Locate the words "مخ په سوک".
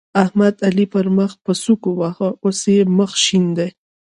1.17-1.81